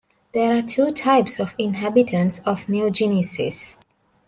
There 0.33 0.57
are 0.57 0.63
two 0.63 0.89
types 0.93 1.39
of 1.39 1.53
inhabitants 1.59 2.39
of 2.39 2.67
New 2.67 2.89
Genesis. 2.89 3.77